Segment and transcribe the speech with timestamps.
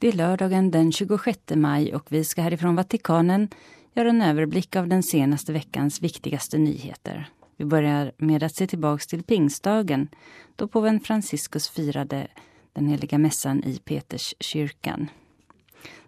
[0.00, 3.48] Det är lördagen den 26 maj och vi ska härifrån Vatikanen
[3.94, 7.30] göra en överblick av den senaste veckans viktigaste nyheter.
[7.56, 10.08] Vi börjar med att se tillbaks till pingstdagen
[10.56, 12.28] då påven Franciscus firade
[12.72, 15.10] den heliga mässan i Peterskyrkan.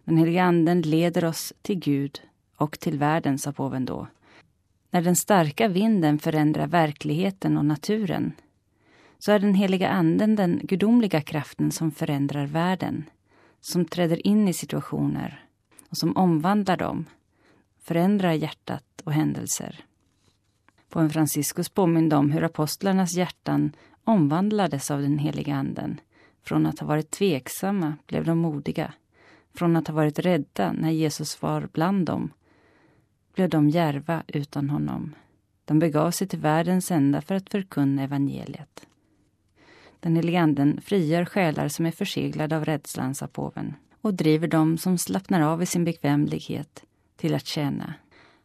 [0.05, 2.21] Den heliga anden leder oss till Gud
[2.57, 4.07] och till världen, sa påven då.
[4.91, 8.33] När den starka vinden förändrar verkligheten och naturen
[9.19, 13.05] så är den heliga anden den gudomliga kraften som förändrar världen,
[13.61, 15.45] som träder in i situationer
[15.89, 17.05] och som omvandlar dem,
[17.83, 19.85] förändrar hjärtat och händelser.
[20.89, 23.73] Påven Franciscus påminde om hur apostlarnas hjärtan
[24.05, 26.01] omvandlades av den heliga anden.
[26.43, 28.93] Från att ha varit tveksamma blev de modiga.
[29.55, 32.33] Från att ha varit rädda när Jesus var bland dem
[33.35, 35.15] blev de järva utan honom.
[35.65, 38.87] De begav sig till världens ända för att förkunna evangeliet.
[40.01, 44.79] Den helige Anden frigör själar som är förseglade av rädslan, sa påven, och driver dem
[44.79, 46.85] som slappnar av i sin bekvämlighet
[47.17, 47.95] till att tjäna.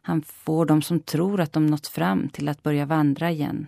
[0.02, 3.66] Han får dem som tror att de nått fram till att börja vandra igen.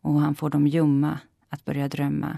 [0.00, 2.36] Och han får dem ljumma att börja drömma.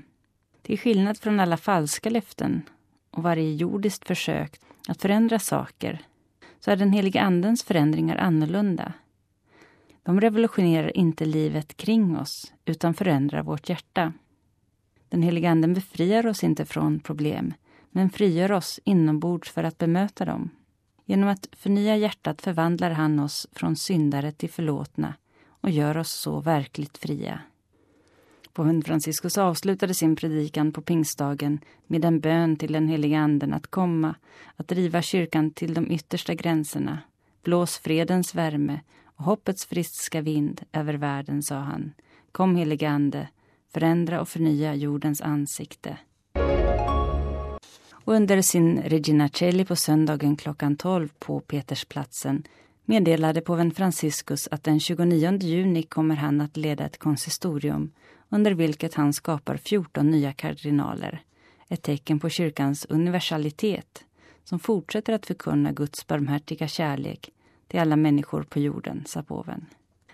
[0.63, 2.63] Till skillnad från alla falska löften
[3.11, 6.03] och varje jordiskt försök att förändra saker
[6.61, 8.93] så är den heliga Andens förändringar annorlunda.
[10.03, 14.13] De revolutionerar inte livet kring oss, utan förändrar vårt hjärta.
[15.15, 17.55] Den heliga Anden befriar oss inte från problem,
[17.91, 20.51] men frigör oss inombords för att bemöta dem.
[21.05, 25.15] Genom att förnya hjärtat förvandlar han oss från syndare till förlåtna
[25.49, 27.41] och gör oss så verkligt fria.
[28.53, 33.67] Påven Franciscus avslutade sin predikan på pingstdagen med en bön till den heliga Anden att
[33.67, 34.15] komma,
[34.57, 36.99] att driva kyrkan till de yttersta gränserna.
[37.43, 41.93] Blås fredens värme och hoppets friska vind över världen, sa han.
[42.33, 43.29] Kom, heliga Ande,
[43.75, 45.99] förändra och förnya jordens ansikte.
[47.91, 52.43] Och under sin Regina Celli på söndagen klockan 12 på Petersplatsen
[52.85, 57.93] meddelade påven Franciscus att den 29 juni kommer han att leda ett konsistorium
[58.29, 61.23] under vilket han skapar 14 nya kardinaler.
[61.69, 64.05] Ett tecken på kyrkans universalitet
[64.45, 67.31] som fortsätter att förkunna Guds barmhärtiga kärlek
[67.69, 69.67] till alla människor på jorden, sa påven.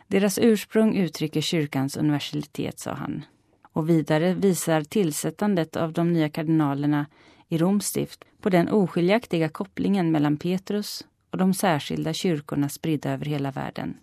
[0.06, 3.24] Deras ursprung uttrycker kyrkans universalitet, sa han.
[3.72, 7.06] Och vidare visar tillsättandet av de nya kardinalerna
[7.48, 13.24] i Roms stift på den oskiljaktiga kopplingen mellan Petrus och de särskilda kyrkorna spridda över
[13.24, 13.96] hela världen.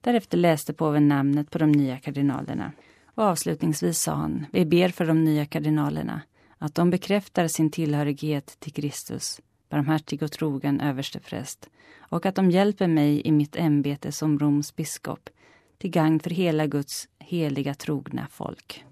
[0.00, 2.72] Därefter läste påven namnet på de nya kardinalerna.
[3.14, 6.20] Och avslutningsvis sa han, vi ber för de nya kardinalerna,
[6.58, 12.86] att de bekräftar sin tillhörighet till Kristus, barmhärtig och trogen överstepräst, och att de hjälper
[12.86, 15.30] mig i mitt ämbete som Roms biskop,
[15.78, 18.84] till gagn för hela Guds heliga trogna folk.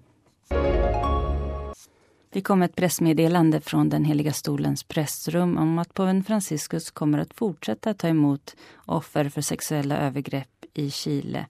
[2.33, 7.33] Det kom ett pressmeddelande från den heliga stolens pressrum om att påven Franciscus kommer att
[7.33, 8.55] fortsätta ta emot
[8.85, 11.45] offer för sexuella övergrepp i Chile.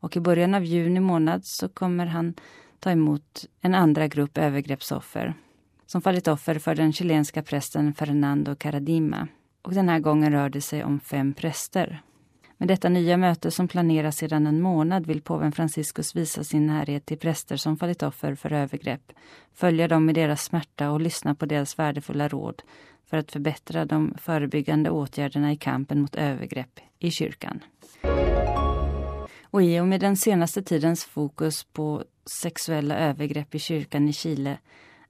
[0.00, 2.34] Och i början av juni månad så kommer han
[2.80, 5.34] ta emot en andra grupp övergreppsoffer
[5.86, 9.28] som fallit offer för den chilenska prästen Fernando Caradima.
[9.62, 12.02] Och den här gången rör det sig om fem präster.
[12.60, 17.06] Med detta nya möte som planeras sedan en månad vill påven Franciscus visa sin närhet
[17.06, 19.12] till präster som fallit offer för övergrepp,
[19.54, 22.62] följa dem i deras smärta och lyssna på deras värdefulla råd
[23.06, 27.60] för att förbättra de förebyggande åtgärderna i kampen mot övergrepp i kyrkan.
[29.42, 32.04] Och i och med den senaste tidens fokus på
[32.42, 34.58] sexuella övergrepp i kyrkan i Chile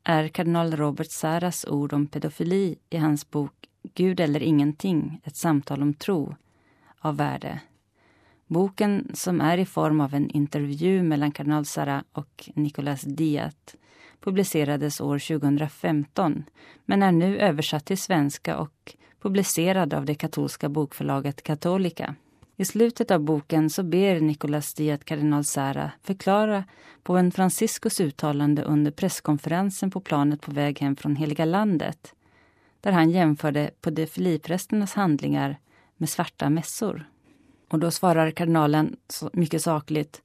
[0.05, 3.53] är kardinal Robert Saras ord om pedofili i hans bok
[3.95, 6.35] Gud eller ingenting, ett samtal om tro
[7.01, 7.61] av värde.
[8.47, 13.77] Boken, som är i form av en intervju mellan kardinal Sara och Nicolas Diat
[14.21, 16.45] publicerades år 2015
[16.85, 22.15] men är nu översatt till svenska och publicerad av det katolska bokförlaget Katolika.
[22.57, 26.65] I slutet av boken så ber Nicolas Diat kardinal Sara förklara
[27.03, 32.15] på en Franciscus uttalande under presskonferensen på planet på väg hem från Heliga landet
[32.81, 35.59] där han jämförde pedofiliprästernas handlingar
[35.99, 37.11] med svarta mässor.
[37.69, 38.97] Och då svarar kardinalen
[39.33, 40.23] mycket sakligt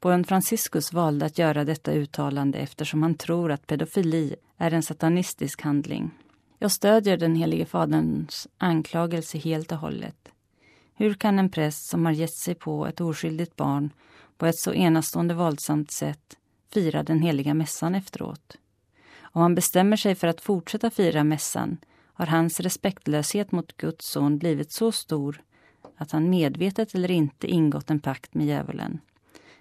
[0.00, 5.62] på Franciscus valde att göra detta uttalande eftersom han tror att pedofili är en satanistisk
[5.62, 6.10] handling.
[6.58, 10.28] Jag stödjer den helige faderns anklagelse helt och hållet.
[10.94, 13.90] Hur kan en präst som har gett sig på ett oskyldigt barn
[14.38, 16.36] på ett så enastående våldsamt sätt
[16.72, 18.56] fira den heliga mässan efteråt?
[19.20, 21.78] Om han bestämmer sig för att fortsätta fira mässan
[22.16, 25.42] har hans respektlöshet mot Guds son blivit så stor
[25.96, 29.00] att han medvetet eller inte ingått en pakt med djävulen.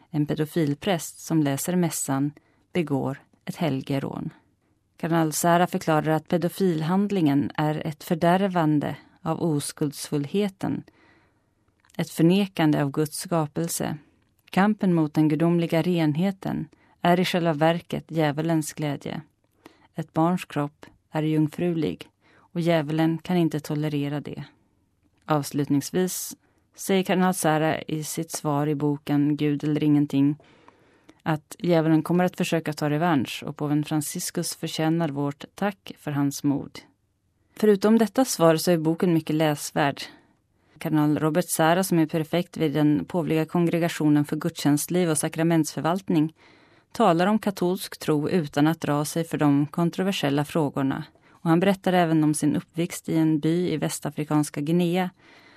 [0.09, 2.31] En pedofilpräst som läser mässan
[2.73, 4.29] begår ett helgerån.
[4.97, 10.83] Kardinal Sara förklarar att pedofilhandlingen är ett fördärvande av oskuldsfullheten,
[11.97, 13.97] ett förnekande av Guds skapelse.
[14.49, 16.67] Kampen mot den gudomliga renheten
[17.01, 19.21] är i själva verket djävulens glädje.
[19.95, 22.09] Ett barns kropp är jungfrulig
[22.55, 24.43] och djävulen kan inte tolerera det.
[25.25, 26.35] Avslutningsvis
[26.75, 30.35] säger kardinal Sara i sitt svar i boken Gud eller ingenting
[31.23, 36.43] att djävulen kommer att försöka ta revansch och påven Franciscus förtjänar vårt tack för hans
[36.43, 36.79] mod.
[37.55, 40.01] Förutom detta svar så är boken mycket läsvärd.
[40.77, 46.33] Kardinal Robert Sara som är prefekt vid den påvliga kongregationen för gudstjänstliv och sakramentsförvaltning
[46.91, 51.03] talar om katolsk tro utan att dra sig för de kontroversiella frågorna.
[51.45, 55.09] Och han berättar även om sin uppväxt i en by i västafrikanska Guinea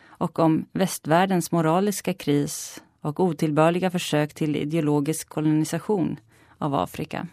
[0.09, 6.17] och om västvärldens moraliska kris och otillbörliga försök till ideologisk kolonisation
[6.59, 7.29] av Afrika.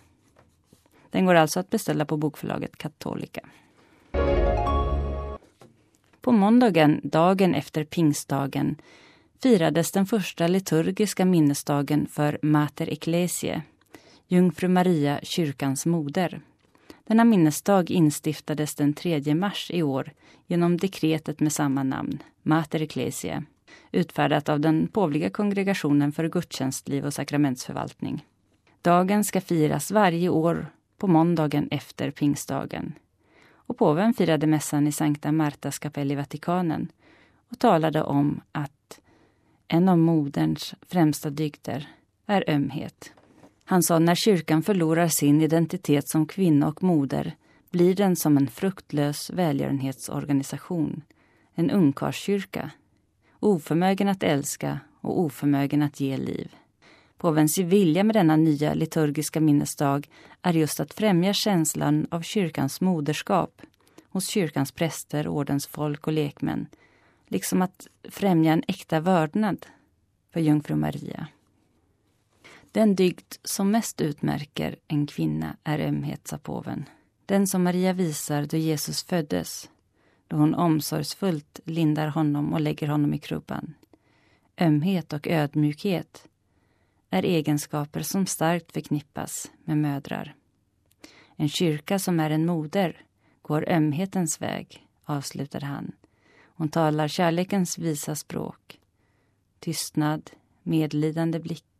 [1.09, 3.41] Den går alltså att beställa på bokförlaget Katolika.
[6.21, 8.75] På måndagen, dagen efter pingstdagen,
[9.43, 13.61] firades den första liturgiska minnesdagen för Mater Ecclesiae,
[14.27, 16.41] Jungfru Maria, kyrkans moder.
[17.07, 20.11] Denna minnesdag instiftades den 3 mars i år
[20.47, 23.43] genom dekretet med samma namn, Mater Ecclesiae,
[23.91, 28.25] utfärdat av den påvliga kongregationen för gudstjänstliv och sakramentsförvaltning.
[28.81, 30.67] Dagen ska firas varje år
[30.97, 32.93] på måndagen efter pingstdagen.
[33.53, 36.91] Och påven firade mässan i Sankta Martas kapell i Vatikanen
[37.51, 38.99] och talade om att
[39.67, 41.89] en av moderns främsta dygder
[42.25, 43.13] är ömhet.
[43.67, 47.35] Han sa när kyrkan förlorar sin identitet som kvinna och moder
[47.71, 51.01] blir den som en fruktlös välgörenhetsorganisation,
[51.55, 52.71] en ungkarlskyrka,
[53.39, 56.55] oförmögen att älska och oförmögen att ge liv.
[57.17, 60.09] Påvens vilja med denna nya liturgiska minnesdag
[60.41, 63.61] är just att främja känslan av kyrkans moderskap
[64.09, 66.67] hos kyrkans präster, ordensfolk och lekmän,
[67.27, 69.65] liksom att främja en äkta vördnad
[70.33, 71.27] för jungfru Maria.
[72.75, 76.85] Den dygd som mest utmärker en kvinna är ömhet, sa påven.
[77.25, 79.69] Den som Maria visar då Jesus föddes,
[80.27, 83.73] då hon omsorgsfullt lindar honom och lägger honom i krubban.
[84.57, 86.27] Ömhet och ödmjukhet
[87.09, 90.35] är egenskaper som starkt förknippas med mödrar.
[91.35, 93.05] En kyrka som är en moder
[93.41, 95.91] går ömhetens väg, avslutade han.
[96.43, 98.79] Hon talar kärlekens visa språk.
[99.59, 100.31] Tystnad,
[100.63, 101.74] medlidande blick,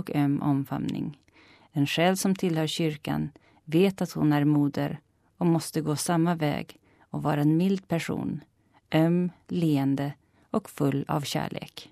[0.00, 1.18] och öm omfamning.
[1.72, 3.30] En själ som tillhör kyrkan
[3.64, 5.00] vet att hon är moder
[5.38, 6.76] och måste gå samma väg
[7.10, 8.40] och vara en mild person,
[8.90, 10.12] öm, leende
[10.50, 11.90] och full av kärlek.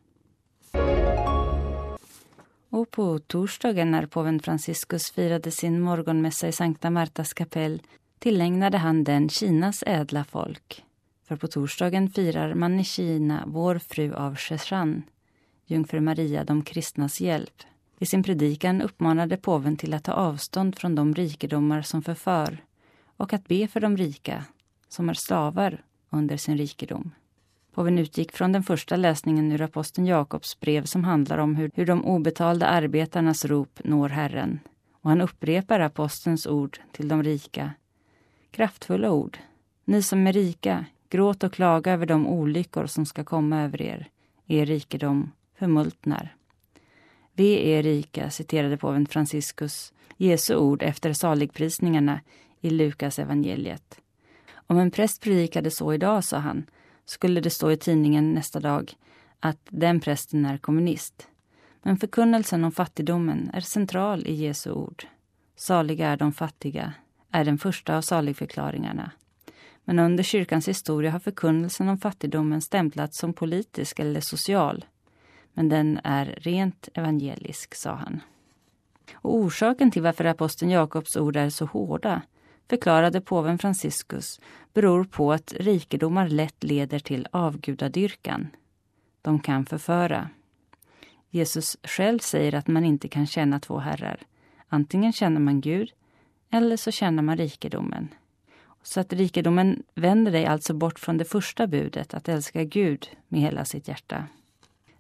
[2.71, 7.83] Och på torsdagen när påven Franciscus firade sin morgonmässa i Sankta Martas kapell
[8.19, 10.85] tillägnade han den Kinas ädla folk.
[11.25, 15.03] För på torsdagen firar man i Kina Vår fru av Sheshan,
[15.67, 17.63] Jungfru Maria de kristnas hjälp.
[17.99, 22.65] I sin predikan uppmanade påven till att ta avstånd från de rikedomar som förför
[23.17, 24.45] och att be för de rika,
[24.89, 27.11] som är slavar under sin rikedom.
[27.75, 31.87] Påven utgick från den första läsningen ur aposteln Jakobs brev som handlar om hur, hur
[31.87, 34.61] de obetalda arbetarnas rop når Herren.
[35.01, 37.71] Och han upprepar apostelns ord till de rika.
[38.51, 39.39] Kraftfulla ord.
[39.85, 44.09] Ni som är rika, gråt och klaga över de olyckor som ska komma över er.
[44.47, 46.38] Er rikedom förmultnar.
[47.39, 52.21] Vi är rika, citerade påven Franciscus Jesu ord efter saligprisningarna
[52.61, 54.01] i Lukas evangeliet.
[54.55, 56.67] Om en präst predikade så idag, sa han,
[57.05, 58.93] skulle det stå i tidningen nästa dag
[59.41, 61.29] att den prästen är kommunist.
[61.83, 65.05] Men förkunnelsen om fattigdomen är central i Jesu ord.
[65.57, 66.93] Saliga är de fattiga,
[67.31, 69.11] är den första av saligförklaringarna.
[69.85, 74.85] Men under kyrkans historia har förkunnelsen om fattigdomen stämplats som politisk eller social
[75.53, 78.21] men den är rent evangelisk, sa han.
[79.13, 82.23] Och orsaken till varför aposteln Jakobs ord är så hårda
[82.69, 84.41] förklarade påven Franciscus
[84.75, 88.49] beror på att rikedomar lätt leder till avgudadyrkan.
[89.23, 90.29] De kan förföra.
[91.31, 94.23] Jesus själv säger att man inte kan känna två herrar.
[94.69, 95.93] Antingen känner man Gud
[96.51, 98.09] eller så känner man rikedomen.
[98.83, 103.41] Så att rikedomen vänder dig alltså bort från det första budet, att älska Gud med
[103.41, 104.27] hela sitt hjärta.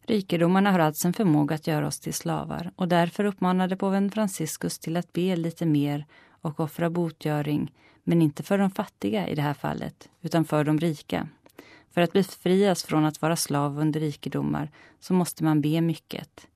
[0.08, 4.78] Rikedomarna har alltså en förmåga att göra oss till slavar och därför uppmanade påven Franciscus
[4.78, 7.74] till att be lite mer och offra botgöring,
[8.04, 11.28] men inte för de fattiga i det här fallet, utan för de rika.
[11.94, 16.46] För att befrias från att vara slav under rikedomar så måste man be mycket.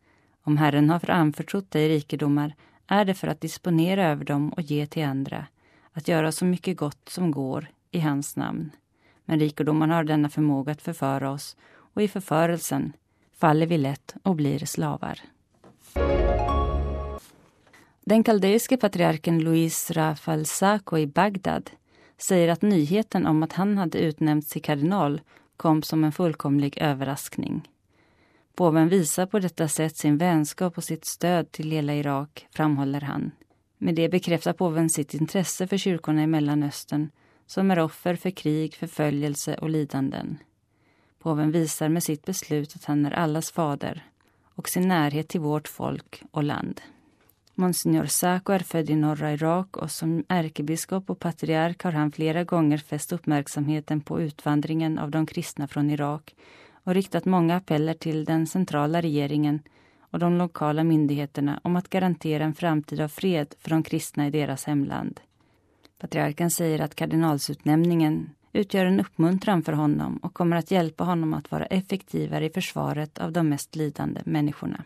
[0.43, 2.55] Om Herren har anförtrott dig rikedomar
[2.87, 5.47] är det för att disponera över dem och ge till andra,
[5.93, 8.71] att göra så mycket gott som går i hans namn.
[9.25, 11.57] Men rikedomarna har denna förmåga att förföra oss
[11.95, 12.93] och i förförelsen
[13.43, 15.21] faller vi lätt och blir slavar.
[18.05, 21.71] Den kaldeiske patriarken Luis Rafael Sako i Bagdad
[22.19, 25.21] säger att nyheten om att han hade utnämnts till kardinal
[25.57, 27.69] kom som en fullkomlig överraskning.
[28.55, 33.31] Påven visar på detta sätt sin vänskap och sitt stöd till hela Irak, framhåller han.
[33.79, 37.11] Med det bekräftar påven sitt intresse för kyrkorna i Mellanöstern
[37.47, 40.39] som är offer för krig, förföljelse och lidanden.
[41.23, 44.05] Påven visar med sitt beslut att han är allas fader
[44.55, 46.81] och sin närhet till vårt folk och land.
[47.55, 52.45] Monsignor Sako är född i norra Irak och som ärkebiskop och patriark har han flera
[52.45, 56.35] gånger fäst uppmärksamheten på utvandringen av de kristna från Irak
[56.85, 59.63] och riktat många appeller till den centrala regeringen
[60.01, 64.31] och de lokala myndigheterna om att garantera en framtid av fred för de kristna i
[64.31, 65.21] deras hemland.
[65.99, 71.51] Patriarken säger att kardinalsutnämningen utgör en uppmuntran för honom och kommer att hjälpa honom att
[71.51, 74.85] vara effektivare i försvaret av de mest lidande människorna.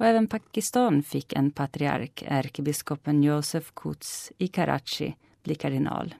[0.00, 6.14] Och även Pakistan fick en patriark, ärkebiskopen Josef Quds i Karachi, bli kardinal.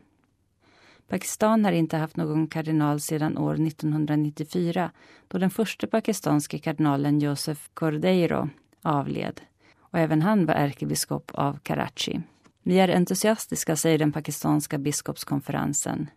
[1.09, 4.91] Pakistan har inte haft någon kardinal sedan år 1994
[5.29, 8.49] då den första pakistanske kardinalen Josef Cordeiro
[8.83, 9.41] avled.
[9.79, 12.21] Och även han var ärkebiskop av Karachi.
[12.63, 16.11] Vi är entusiastiska, säger den pakistanska biskopskonferensen.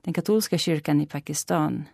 [0.00, 1.84] Den katolska kyrkan i Pakistan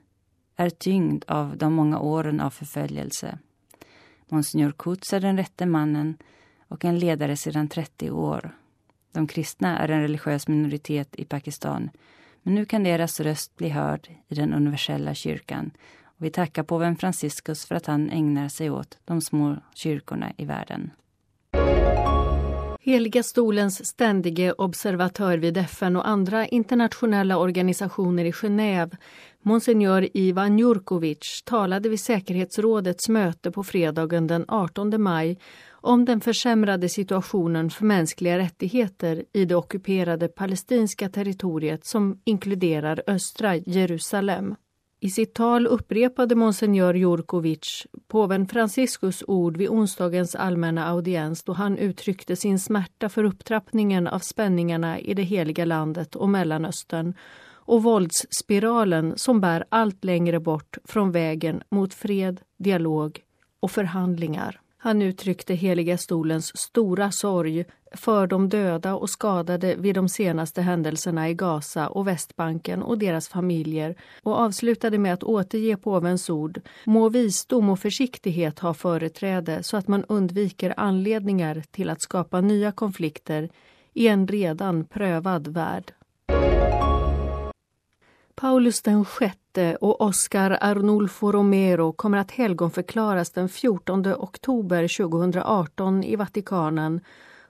[0.56, 3.38] är tyngd av de många åren av förföljelse.
[4.28, 6.16] Monsignor Kutz är den rätte mannen
[6.68, 8.56] och en ledare sedan 30 år.
[9.12, 11.90] De kristna är en religiös minoritet i Pakistan
[12.42, 15.70] men nu kan deras röst bli hörd i den universella kyrkan.
[16.02, 20.44] Och vi tackar påven Franciscus för att han ägnar sig åt de små kyrkorna i
[20.44, 20.90] världen.
[22.84, 28.96] Heliga stolens ständige observatör vid FN och andra internationella organisationer i Genève,
[29.42, 35.38] Monsignor Ivan Jurkovic, talade vid säkerhetsrådets möte på fredagen den 18 maj
[35.70, 43.56] om den försämrade situationen för mänskliga rättigheter i det ockuperade palestinska territoriet som inkluderar östra
[43.56, 44.54] Jerusalem.
[45.04, 51.78] I sitt tal upprepade monsignor Jurkovic påven Franciscus ord vid onsdagens allmänna audiens då han
[51.78, 59.12] uttryckte sin smärta för upptrappningen av spänningarna i det heliga landet och Mellanöstern och våldsspiralen
[59.16, 63.20] som bär allt längre bort från vägen mot fred, dialog
[63.60, 64.60] och förhandlingar.
[64.84, 71.28] Han uttryckte Heliga stolens stora sorg för de döda och skadade vid de senaste händelserna
[71.28, 77.08] i Gaza och Västbanken och deras familjer och avslutade med att återge påvens ord Må
[77.08, 83.48] visdom och försiktighet ha företräde så att man undviker anledningar till att skapa nya konflikter
[83.94, 85.92] i en redan prövad värld.
[88.34, 96.16] Paulus den sjätte och Oscar Arnulfo Romero kommer att helgonförklaras den 14 oktober 2018 i
[96.16, 97.00] Vatikanen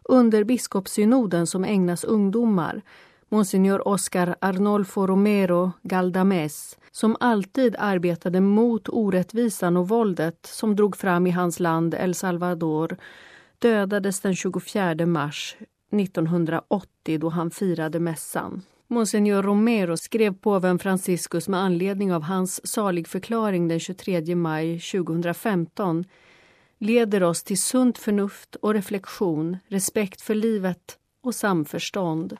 [0.05, 2.83] under biskopssynoden som ägnas ungdomar.
[3.29, 11.27] Monsignor Oscar Arnolfo Romero Galdames som alltid arbetade mot orättvisan och våldet som drog fram
[11.27, 12.97] i hans land El Salvador
[13.59, 15.57] dödades den 24 mars
[15.93, 18.63] 1980 då han firade mässan.
[18.93, 26.05] Monsignor Romero skrev påven Franciscus med anledning av hans saligförklaring den 23 maj 2015
[26.79, 32.37] leder oss till sunt förnuft och reflektion, respekt för livet och samförstånd.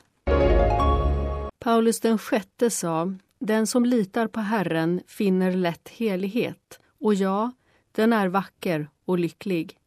[1.59, 7.51] Paulus den sjätte sa Den som litar på Herren finner lätt helighet och ja,
[7.91, 9.77] den är vacker och lycklig.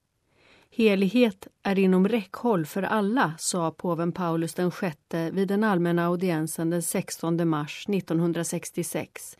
[0.76, 6.70] Helighet är inom räckhåll för alla, sa påven Paulus den sjätte vid den allmänna audiensen
[6.70, 9.36] den 16 mars 1966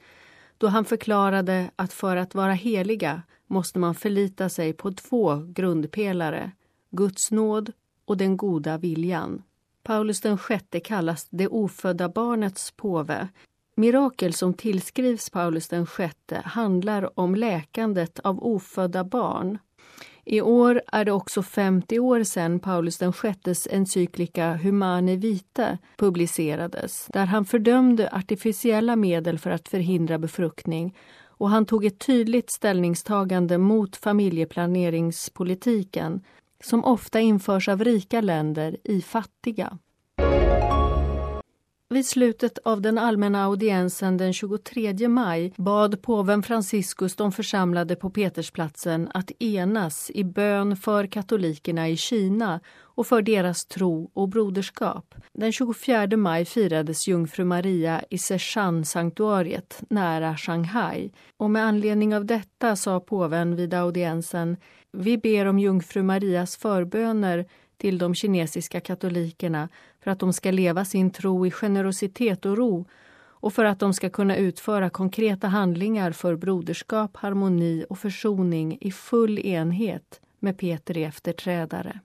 [0.59, 6.50] då han förklarade att för att vara heliga måste man förlita sig på två grundpelare,
[6.90, 7.73] Guds nåd
[8.05, 9.43] och den goda viljan.
[9.83, 13.28] Paulus den sjätte kallas det ofödda barnets påve.
[13.75, 19.59] Mirakel som tillskrivs Paulus den sjätte handlar om läkandet av ofödda barn.
[20.28, 27.26] I år är det också 50 år sedan Paulus VIs encyklika Humane Vitae publicerades där
[27.26, 30.97] han fördömde artificiella medel för att förhindra befruktning
[31.38, 36.21] och han tog ett tydligt ställningstagande mot familjeplaneringspolitiken
[36.64, 39.78] som ofta införs av rika länder i fattiga.
[41.88, 48.11] Vid slutet av den allmänna audiensen den 23 maj bad påven Franciscus de församlade på
[48.11, 55.14] Petersplatsen att enas i bön för katolikerna i Kina och för deras tro och broderskap.
[55.33, 62.76] Den 24 maj firades Jungfru Maria i Seshan-sanktuariet nära Shanghai och med anledning av detta
[62.76, 64.57] sa påven vid audiensen
[64.93, 69.68] Vi ber om Jungfru Marias förböner till de kinesiska katolikerna
[70.00, 72.87] för att de ska leva sin tro i generositet och ro
[73.47, 78.92] och för att de ska kunna utföra konkreta handlingar för broderskap, harmoni och försoning i
[78.92, 82.00] full enhet med Petri efterträdare.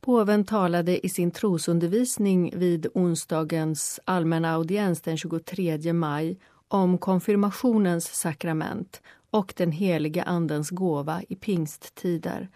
[0.00, 9.02] Påven talade i sin trosundervisning vid onsdagens allmänna audiens den 23 maj om konfirmationens sakrament
[9.30, 12.48] och den heliga Andens gåva i pingsttider.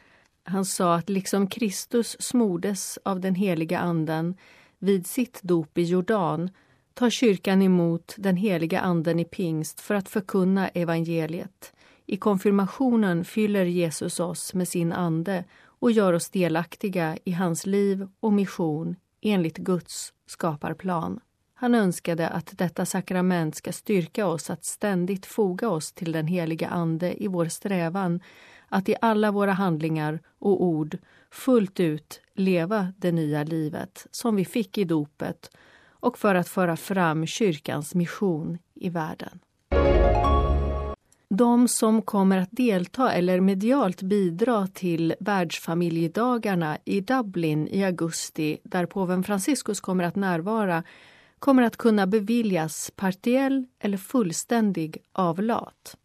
[0.45, 4.37] Han sa att liksom Kristus smordes av den heliga Anden
[4.79, 6.51] vid sitt dop i Jordan
[6.95, 11.73] tar kyrkan emot den heliga Anden i pingst för att förkunna evangeliet.
[12.07, 18.09] I konfirmationen fyller Jesus oss med sin ande och gör oss delaktiga i hans liv
[18.21, 21.21] och mission enligt Guds skaparplan.
[21.55, 26.69] Han önskade att detta sakrament ska styrka oss att ständigt foga oss till den heliga
[26.69, 28.21] Ande i vår strävan
[28.69, 30.99] att i alla våra handlingar och ord
[31.31, 35.51] fullt ut leva det nya livet som vi fick i dopet
[35.91, 39.41] och för att föra fram kyrkans mission i världen.
[41.29, 48.87] De som kommer att delta eller medialt bidra till världsfamiljedagarna i Dublin i augusti där
[48.87, 50.83] påven Franciscus kommer att närvara
[51.45, 55.97] kommer att kunna beviljas partiell eller fullständig avlat.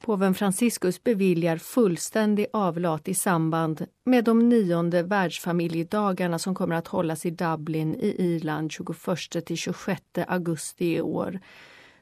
[0.00, 7.26] Påven Franciscus beviljar fullständig avlat i samband med de nionde världsfamiljedagarna som kommer att hållas
[7.26, 11.40] i Dublin i Irland 21-26 augusti i år.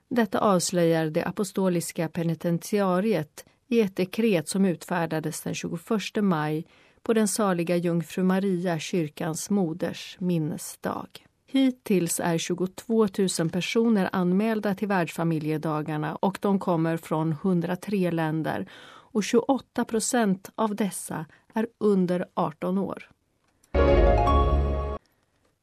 [0.09, 5.81] Detta avslöjar det apostoliska penitentiariet i ett dekret som utfärdades den 21
[6.17, 6.67] maj
[7.03, 11.09] på den saliga jungfru Maria, kyrkans moders minnesdag.
[11.53, 19.25] Hittills är 22 000 personer anmälda till världsfamiljedagarna och de kommer från 103 länder och
[19.25, 23.11] 28 procent av dessa är under 18 år.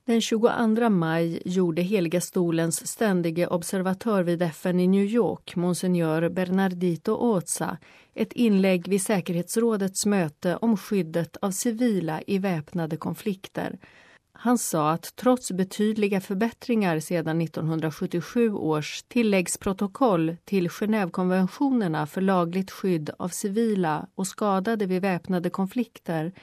[0.05, 7.11] Den 22 maj gjorde Heliga stolens ständige observatör vid FN i New York, monsignor Bernardito
[7.11, 7.77] Oza,
[8.13, 13.79] ett inlägg vid säkerhetsrådets möte om skyddet av civila i väpnade konflikter
[14.41, 23.09] han sa att trots betydliga förbättringar sedan 1977 års tilläggsprotokoll till Genèvekonventionerna för lagligt skydd
[23.19, 26.33] av civila och skadade vid väpnade konflikter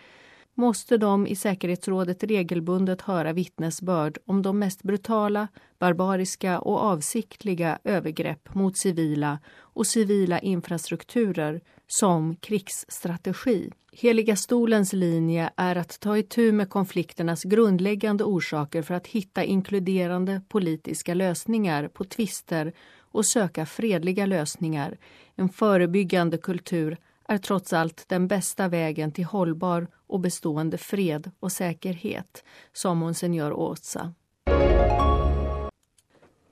[0.57, 8.55] måste de i säkerhetsrådet regelbundet höra vittnesbörd om de mest brutala, barbariska och avsiktliga övergrepp
[8.55, 13.71] mot civila och civila infrastrukturer som krigsstrategi.
[13.93, 20.41] Heliga stolens linje är att ta itu med konflikternas grundläggande orsaker för att hitta inkluderande
[20.49, 24.99] politiska lösningar på tvister och söka fredliga lösningar.
[25.37, 26.97] En förebyggande kultur
[27.29, 33.53] är trots allt den bästa vägen till hållbar och bestående fred och säkerhet, sa monsignor
[33.53, 34.15] Åsa.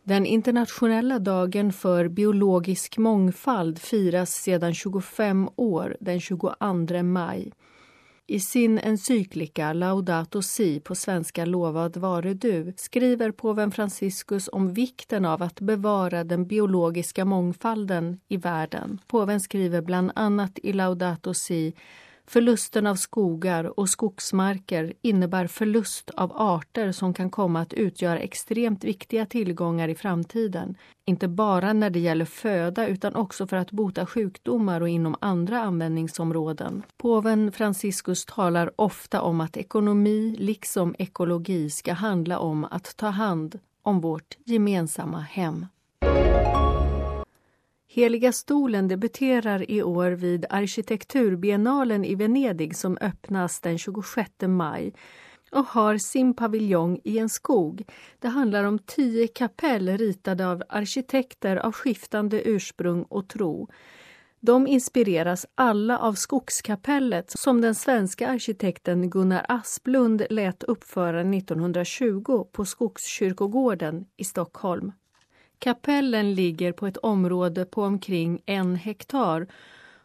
[0.06, 7.52] Den internationella dagen för biologisk mångfald firas sedan 25 år, den 22 maj.
[8.26, 15.24] I sin encyklika Laudato si, på svenska Lovad vare du, skriver påven Franciscus om vikten
[15.24, 19.00] av att bevara den biologiska mångfalden i världen.
[19.06, 21.74] Påven skriver bland annat i Laudato si
[22.26, 28.84] Förlusten av skogar och skogsmarker innebär förlust av arter som kan komma att utgöra extremt
[28.84, 30.76] viktiga tillgångar i framtiden.
[31.04, 35.62] Inte bara när det gäller föda utan också för att bota sjukdomar och inom andra
[35.62, 36.82] användningsområden.
[36.96, 43.58] Påven Franciscus talar ofta om att ekonomi, liksom ekologi, ska handla om att ta hand
[43.82, 45.66] om vårt gemensamma hem.
[47.94, 54.94] Heliga stolen debuterar i år vid arkitekturbiennalen i Venedig som öppnas den 26 maj
[55.52, 57.84] och har sin paviljong i en skog.
[58.18, 63.68] Det handlar om tio kapell ritade av arkitekter av skiftande ursprung och tro.
[64.40, 72.64] De inspireras alla av Skogskapellet som den svenska arkitekten Gunnar Asplund lät uppföra 1920 på
[72.64, 74.92] Skogskyrkogården i Stockholm.
[75.64, 79.46] Kapellen ligger på ett område på omkring en hektar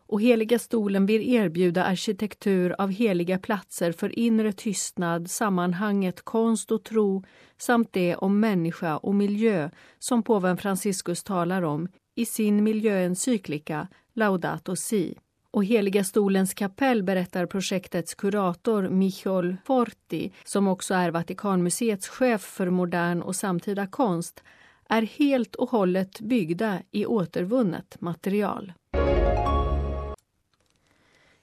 [0.07, 6.83] och Heliga stolen vill erbjuda arkitektur av heliga platser för inre tystnad, sammanhanget konst och
[6.83, 7.23] tro
[7.57, 9.69] samt det om människa och miljö
[9.99, 15.17] som påven Franciscus talar om i sin miljöencyklika Laudato Si.
[15.51, 22.69] Och Heliga stolens kapell berättar projektets kurator Michol Forti, som också är Vatikanmuseets chef för
[22.69, 24.43] modern och samtida konst,
[24.89, 28.73] är helt och hållet byggda i återvunnet material.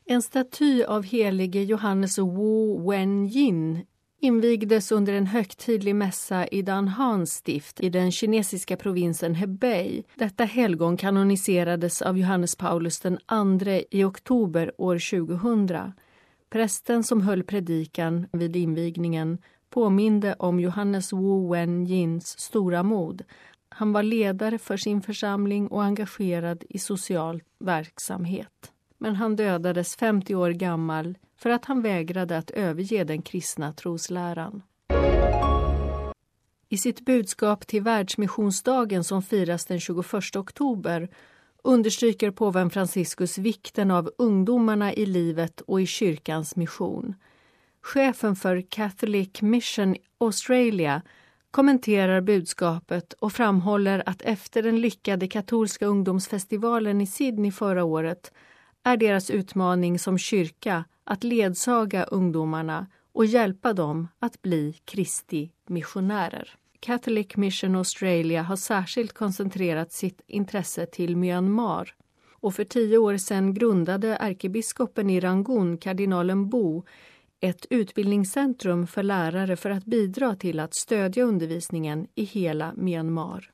[0.08, 3.86] En staty av helige Johannes Wu Wenjin
[4.20, 10.04] invigdes under en högtidlig mässa i Danhans stift i den kinesiska provinsen Hebei.
[10.14, 15.92] Detta helgon kanoniserades av Johannes Paulus II i oktober år 2000.
[16.50, 19.38] Prästen som höll predikan vid invigningen
[19.70, 23.22] påminde om Johannes Wu Wen-jins stora mod.
[23.68, 30.34] Han var ledare för sin församling och engagerad i social verksamhet men han dödades 50
[30.34, 34.62] år gammal för att han vägrade att överge den kristna trosläran.
[36.68, 41.08] I sitt budskap till Världsmissionsdagen som firas den 21 oktober
[41.64, 47.14] understryker påven Franciscus vikten av ungdomarna i livet och i kyrkans mission.
[47.86, 51.02] Chefen för Catholic Mission Australia
[51.50, 58.32] kommenterar budskapet och framhåller att efter den lyckade katolska ungdomsfestivalen i Sydney förra året
[58.82, 66.54] är deras utmaning som kyrka att ledsaga ungdomarna och hjälpa dem att bli Kristi missionärer.
[66.80, 71.94] Catholic Mission Australia har särskilt koncentrerat sitt intresse till Myanmar
[72.40, 76.84] och för tio år sedan grundade ärkebiskopen i Rangoon, kardinalen Bo,
[77.40, 83.50] ett utbildningscentrum för lärare för att bidra till att stödja undervisningen i hela Myanmar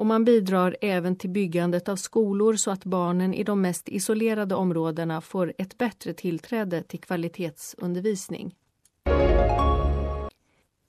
[0.00, 4.54] och man bidrar även till byggandet av skolor så att barnen i de mest isolerade
[4.54, 8.54] områdena får ett bättre tillträde till kvalitetsundervisning.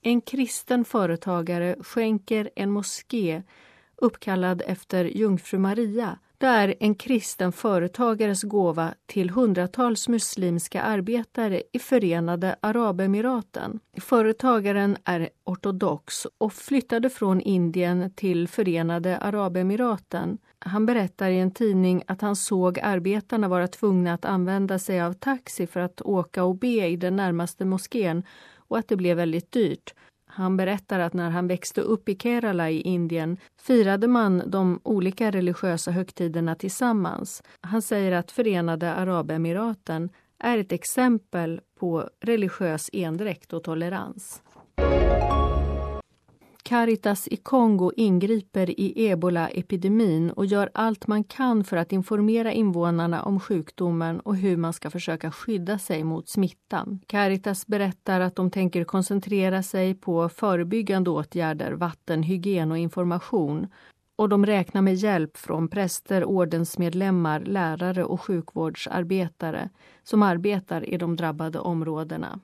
[0.01, 3.43] En kristen företagare skänker en moské
[3.95, 11.79] uppkallad efter jungfru Maria det är en kristen företagares gåva till hundratals muslimska arbetare i
[11.79, 13.79] Förenade Arabemiraten.
[13.97, 20.37] Företagaren är ortodox och flyttade från Indien till Förenade Arabemiraten.
[20.59, 25.13] Han berättar i en tidning att han såg arbetarna vara tvungna att använda sig av
[25.13, 28.23] taxi för att åka och be i den närmaste moskén
[28.55, 29.93] och att det blev väldigt dyrt.
[30.33, 35.31] Han berättar att när han växte upp i Kerala i Indien firade man de olika
[35.31, 37.43] religiösa högtiderna tillsammans.
[37.61, 44.41] Han säger att Förenade Arabemiraten är ett exempel på religiös endräkt och tolerans.
[46.71, 53.23] Caritas i Kongo ingriper i ebola-epidemin och gör allt man kan för att informera invånarna
[53.23, 56.99] om sjukdomen och hur man ska försöka skydda sig mot smittan.
[57.07, 63.67] Caritas berättar att de tänker koncentrera sig på förebyggande åtgärder, vatten, hygien och information
[64.15, 69.69] och de räknar med hjälp från präster, ordensmedlemmar, lärare och sjukvårdsarbetare
[70.03, 72.39] som arbetar i de drabbade områdena.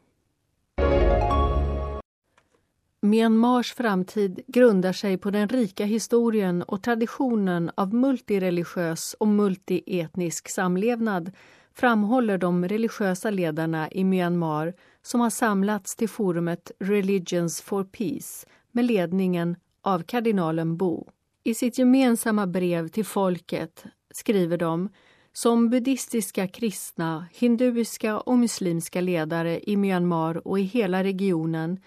[3.02, 11.32] Myanmars framtid grundar sig på den rika historien och traditionen av multireligiös och multietnisk samlevnad
[11.74, 18.86] framhåller de religiösa ledarna i Myanmar som har samlats till forumet Religions for Peace med
[18.86, 21.08] ledningen av kardinalen Bo.
[21.44, 24.90] I sitt gemensamma brev till folket skriver de
[25.34, 31.80] som buddhistiska, kristna, hinduiska och muslimska ledare i Myanmar och i hela regionen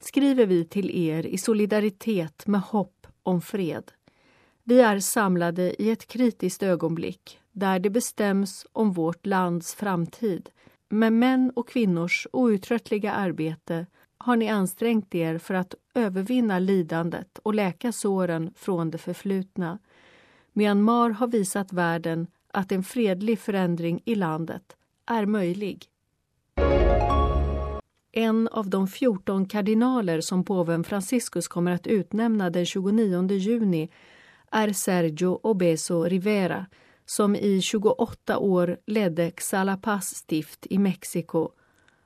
[0.00, 3.92] skriver vi till er i solidaritet med hopp om fred.
[4.64, 10.50] Vi är samlade i ett kritiskt ögonblick där det bestäms om vårt lands framtid.
[10.88, 13.86] Med män och kvinnors outtröttliga arbete
[14.18, 19.78] har ni ansträngt er för att övervinna lidandet och läka såren från det förflutna.
[20.52, 25.86] Myanmar har visat världen att en fredlig förändring i landet är möjlig
[28.16, 33.90] en av de 14 kardinaler som påven Franciscus kommer att utnämna den 29 juni
[34.50, 36.66] är Sergio Obeso Rivera
[37.06, 41.50] som i 28 år ledde Xalapas stift i Mexiko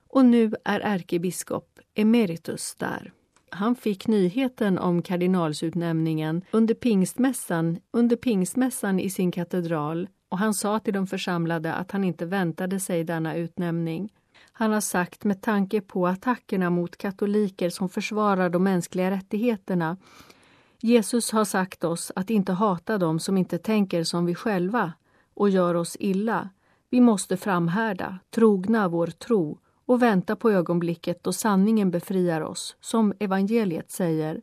[0.09, 3.13] och nu är ärkebiskop emeritus där.
[3.51, 10.79] Han fick nyheten om kardinalsutnämningen under pingstmässan, under pingstmässan i sin katedral och han sa
[10.79, 14.13] till de församlade att han inte väntade sig denna utnämning.
[14.61, 19.97] Han har sagt med tanke på attackerna mot katoliker som försvarar de mänskliga rättigheterna.
[20.81, 24.93] Jesus har sagt oss att inte hata dem som inte tänker som vi själva
[25.35, 26.49] och gör oss illa.
[26.91, 33.13] Vi måste framhärda, trogna vår tro och vänta på ögonblicket då sanningen befriar oss, som
[33.19, 34.43] evangeliet säger.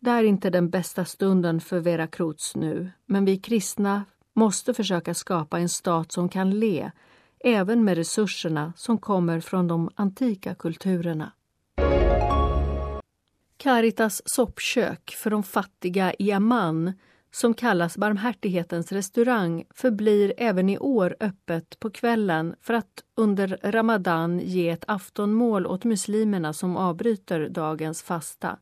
[0.00, 5.14] Det är inte den bästa stunden för Vera Cruz nu, men vi kristna måste försöka
[5.14, 6.90] skapa en stat som kan le,
[7.44, 11.32] även med resurserna som kommer från de antika kulturerna.
[13.56, 16.92] Caritas soppkök för de fattiga i Amman
[17.30, 24.40] som kallas Barmhärtighetens restaurang förblir även i år öppet på kvällen för att under Ramadan
[24.40, 28.58] ge ett aftonmål åt muslimerna som avbryter dagens fasta.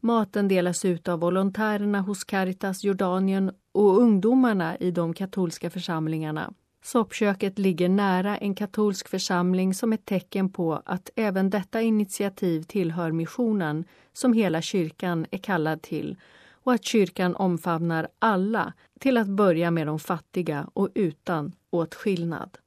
[0.00, 6.52] Maten delas ut av volontärerna hos Caritas Jordanien och ungdomarna i de katolska församlingarna.
[6.82, 13.12] Soppköket ligger nära en katolsk församling som ett tecken på att även detta initiativ tillhör
[13.12, 16.16] missionen som hela kyrkan är kallad till
[16.50, 22.58] och att kyrkan omfamnar alla, till att börja med de fattiga och utan åtskillnad.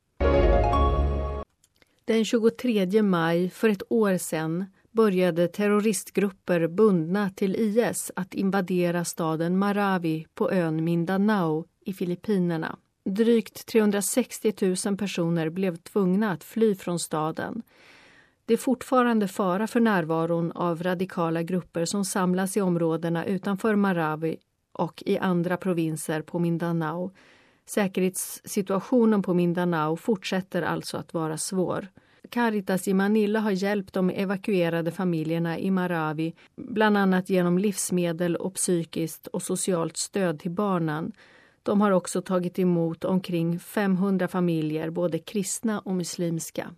[2.06, 9.58] Den 23 maj för ett år sedan började terroristgrupper bundna till IS att invadera staden
[9.60, 12.78] Marawi på ön Mindanao i Filippinerna.
[13.05, 14.53] Drygt 360
[14.85, 17.63] 000 personer blev tvungna att fly från staden.
[18.45, 24.37] Det är fortfarande fara för närvaron av radikala grupper som samlas i områdena utanför Marawi
[24.73, 27.11] och i andra provinser på Mindanao.
[27.65, 31.87] Säkerhetssituationen på Mindanao fortsätter alltså att vara svår.
[32.29, 38.53] Caritas i Manila har hjälpt de evakuerade familjerna i Marawi bland annat genom livsmedel och
[38.53, 41.11] psykiskt och socialt stöd till barnen.
[41.63, 46.71] De har också tagit emot omkring 500 familjer, både kristna och muslimska.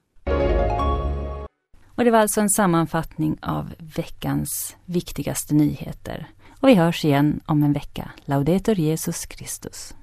[1.95, 6.27] Och det var alltså en sammanfattning av veckans viktigaste nyheter.
[6.59, 8.11] Och vi hörs igen om en vecka.
[8.25, 9.93] Laudetur Jesus Christus.